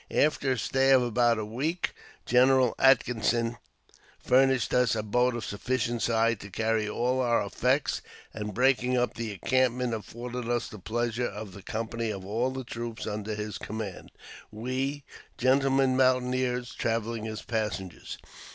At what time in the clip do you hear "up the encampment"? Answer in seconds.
8.97-9.93